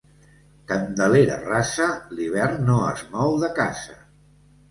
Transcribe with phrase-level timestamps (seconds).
[0.69, 1.89] Candelera rasa,
[2.19, 3.97] l'hivern no es mou de casa.